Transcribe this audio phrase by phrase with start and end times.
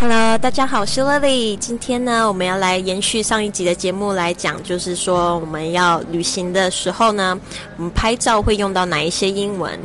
[0.00, 1.54] Hello，大家好，我是 Lily。
[1.56, 7.38] 今天呢，我们要来延续上一集的节目来讲，就是说我们要旅行的时候呢，
[7.76, 9.78] 我们拍照会用到哪一些英文？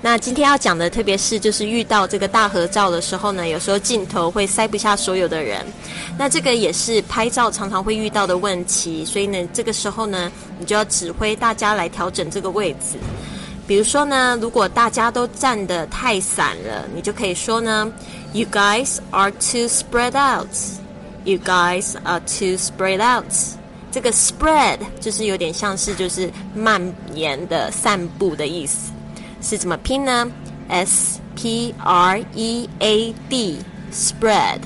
[0.00, 5.66] 那今天要讲的，特别是就是遇到这个大合照的时候呢，有时候镜头会塞不下所有的人，
[6.16, 9.04] 那这个也是拍照常常会遇到的问题。
[9.04, 10.30] 所以呢，这个时候呢，
[10.60, 12.96] 你就要指挥大家来调整这个位置。
[13.66, 17.90] 比如说呢，如果大家都站得太散了，你就可以说呢。
[18.32, 20.48] You guys are too spread out.
[21.24, 23.32] You guys are too spread out.
[23.90, 28.92] 这个 spread 就是有点像是就是蔓延的、散布的意思，
[29.40, 30.30] 是怎么拼呢
[30.68, 33.58] ？S P R E A D
[33.90, 34.60] spread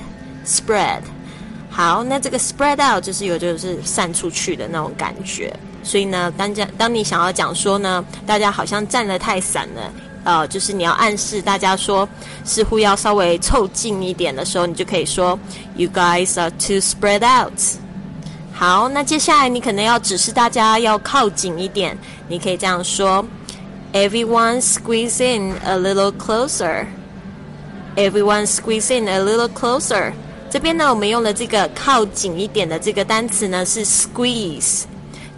[0.45, 1.01] spread。
[1.69, 5.57] 好，那这个 spread out 就是有就是散出去的那种感觉。
[5.81, 9.91] 所以呢，当家当你想要讲说呢，大家好像站得太散了。
[10.23, 12.07] 呃，就是你要暗示大家说，
[12.43, 15.37] 似乎要稍微凑近一点的时候，你就可以说
[15.75, 17.53] ，You guys are too spread out。
[18.53, 21.97] 好，那接下来你可能要指示大家要靠紧一点，
[22.27, 23.25] 你可以这样说
[23.93, 26.85] ，Everyone squeeze in a little closer。
[27.95, 30.13] Everyone squeeze in a little closer。
[30.49, 34.83] 这边呢，我们用的这个靠紧一点的这个单词呢是 squeeze。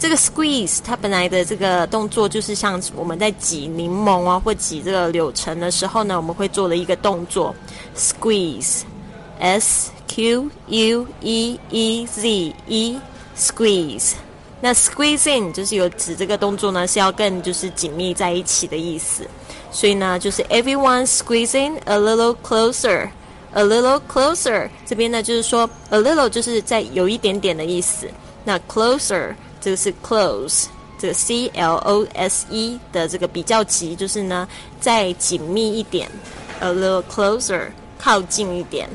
[0.04, 7.56] 这个 squeeze 它本来的这个动作就是像我们在挤柠檬啊，或挤这个柳橙的时候呢，我们会做的一个动作
[7.96, 13.00] ，squeeze，s q u e e z e
[13.38, 14.12] squeeze。
[14.60, 19.26] 那 squeezing 就是有指这个动作呢是要更就是紧密在一起的意思，
[19.72, 24.68] 所以呢就是 everyone squeezing a little closer，a little closer。
[24.86, 28.10] 这边呢就是说 a little 就是在有一点点的意思，
[28.44, 29.34] 那 closer。
[29.64, 30.66] 这个是 close，
[31.00, 34.46] 这个 c l o s e 的这个比较级，就是呢
[34.82, 36.12] 再紧密一点
[36.60, 38.90] ，a little closer，靠近一点。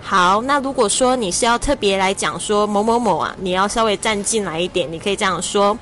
[0.00, 5.76] 好，那如果说你是要特别来讲说某某某啊，你要稍微站进来一点，你可以这样说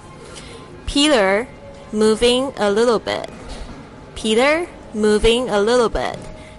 [0.89, 1.45] ：Peter
[1.93, 6.15] moving a little bit，Peter moving a little bit。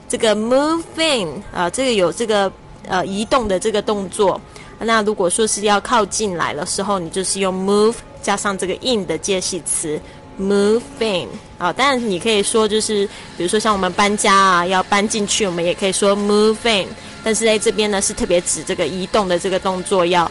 [0.08, 2.52] 这个 moving 啊，这个有这个
[2.88, 4.40] 呃移动的这个动作。
[4.84, 10.00] 那如果说是要靠近来的时候，你就是用 move 加上这个 in 的介系词
[10.40, 11.28] move in
[11.58, 11.72] 啊。
[11.72, 16.88] 当然你可以说就是，比如说像我们搬家啊，要搬进去，我们也可以说 move in。
[17.24, 20.30] 但是在这边呢，是特别指这个移动的这个动作要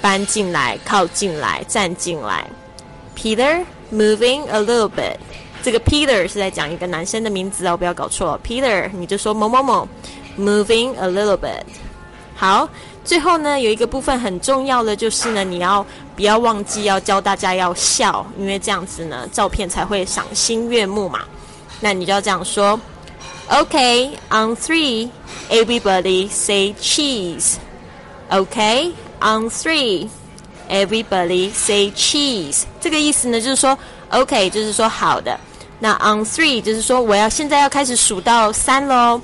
[0.00, 2.48] 搬进来、靠近来、站进来。
[3.16, 5.16] Peter moving a little bit。
[5.60, 8.38] 这个 Peter 是在讲一个男生的名字哦，不要搞错。
[8.46, 9.88] Peter 你就说某某某
[10.38, 11.64] moving a little bit。
[12.38, 12.68] 好。
[13.04, 15.84] 最后呢，有一个部分很重要的就是呢，你要
[16.14, 21.20] 不要忘记要教大家要笑，因为这样子呢，照片才会赏心悦目嘛。
[21.80, 22.78] 那你就要这样说
[23.48, 27.54] ：OK，on three，everybody say cheese。
[28.28, 32.64] OK，on three，everybody say cheese。
[32.78, 33.78] 这个意思呢，就是说
[34.10, 35.40] OK，就是说好的。
[35.78, 39.18] 那 on three 就是说我要现在要开始数到三喽。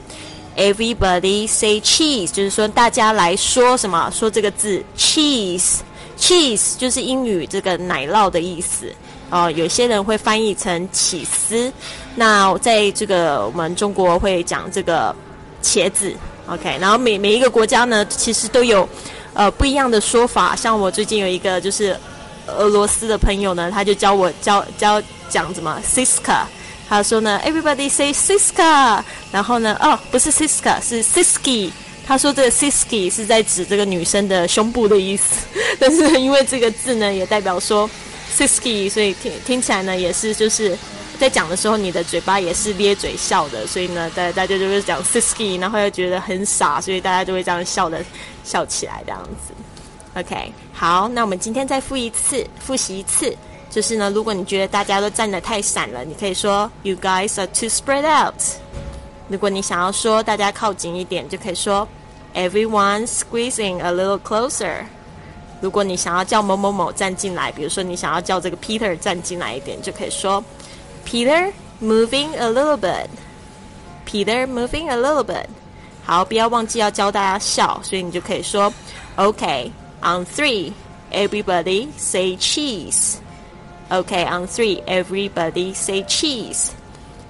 [0.57, 4.09] Everybody say cheese，就是说大家来说什么？
[4.13, 8.87] 说这个字 cheese，cheese 就是英语这个奶酪的意思
[9.31, 9.51] 哦。
[9.51, 11.73] 有些人会翻译成起司，
[12.15, 15.15] 那在这个我们中国会讲这个
[15.61, 16.15] 茄子。
[16.47, 18.89] OK，然后每每一个国家呢，其实都有
[19.33, 20.55] 呃不一样的说法。
[20.55, 21.99] 像我最近有一个就是
[22.47, 26.45] 俄罗斯的朋友呢，他就教我教教讲什么 siska。
[26.95, 31.73] 他说呢，Everybody say Siska，然后呢，哦，不是 Siska，是 Sisky。
[32.07, 35.45] 他说这个 Sisky 是在指这个女生的胸部的意思，
[35.81, 37.91] 但是因为这个字呢，也代表说
[38.37, 40.79] Sisky，所以听听起来呢，也是就是
[41.19, 48.05] 在讲的时候，你的嘴巴也是咧嘴笑的，所以呢，大大家就会讲 Sisky，然后又觉得很傻，所以大家就会这样笑的
[48.45, 49.53] 笑起来这样子。
[50.15, 53.37] OK，好，那我们今天再复一次，复习一次。
[53.74, 58.42] 就是呢，如果你觉得大家都站得太散了，你可以说 You guys are too spread out。
[59.28, 61.88] 如果你想要说大家靠近一点，就可以说
[62.34, 64.86] Everyone squeezing a little closer。
[65.62, 70.44] 如果你想要叫某某某站进来，比如说你想要叫这个 Peter 站进来一点，就可以说
[71.06, 71.52] Peter
[71.82, 75.46] moving a little bit。Peter moving a little bit。
[76.04, 78.74] 好，不要忘记要教大家笑，所以你就可以说
[79.18, 83.18] OK，on three，everybody say cheese。
[83.91, 86.69] OK，on three，everybody say cheese。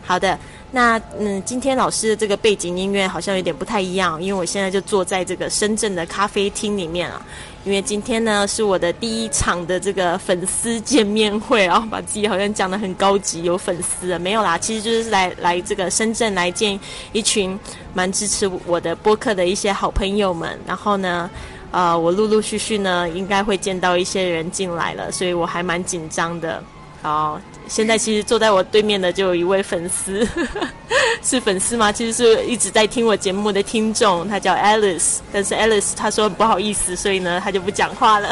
[0.06, 0.38] 好的，
[0.70, 7.24] 那嗯，今天老师的这个背景音乐好像有点不太一样，因为我现在就坐在这个深圳的咖啡厅里面啊。
[7.64, 14.58] 因为今天呢是我的第一场的这个粉丝见面会啊，把自己好像讲的很高级，有粉丝没有啦？
[14.58, 16.78] 其实就是来来这个深圳来见
[17.12, 17.58] 一群
[17.94, 20.60] 蛮支持我的播客的一些好朋友们。
[20.66, 21.30] 然后呢，
[21.74, 26.62] 呃，我陆陆续续呢应该会见到一些人进来了，所以我还蛮紧张的。
[27.02, 30.24] 好，现在其实坐在我对面的就有一位粉丝，
[31.20, 31.90] 是粉丝吗？
[31.90, 38.28] 其实是一直在听我节目的听众，他叫 Alice，但是 Alice 他说不好意思，所以呢他就不讲话了。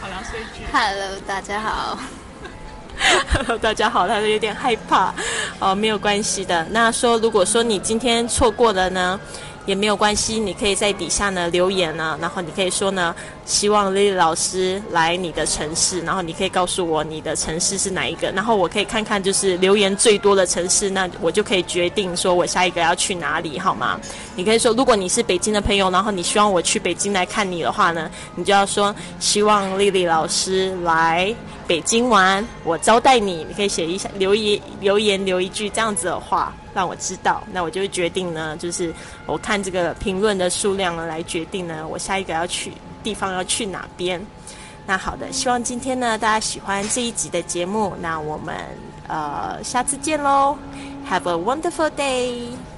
[0.00, 0.42] 好，了，所以。
[0.72, 1.98] Hello，大家好。
[3.32, 5.12] Hello，大家好，他说有点害怕。
[5.58, 6.64] 哦，没有关系的。
[6.70, 9.18] 那说如果说你今天错过了呢？
[9.68, 24.00] 也没有关系，你可以在底下呢留言呢，然后你可以说呢，希望丽丽老师来你的城市，然后你可以告诉我你的城市是哪一个，然后我可以看看就是留言最多的城市，那我就可以决定说我下一个要去哪里，好吗？
[24.36, 31.34] 你可以说，如果你是北京的朋友，然后你希望我去北京来看你的话呢，你就要说希望丽丽老师来
[31.66, 33.44] 北京玩，我招待你。
[33.46, 36.54] 你可以写一下留言，留言留一句这样子的话。
[36.78, 38.94] 让我知道，那我就会决定呢，就是
[39.26, 42.72] 我看这个评论的数量呢，来决定呢，我下一个要去
[43.02, 44.24] 地方要去哪边。
[44.86, 48.54] 那好的，希望今天呢大家喜欢这一集的节目，那我们
[49.08, 50.56] 呃下次见喽
[51.10, 52.77] ，Have a wonderful day。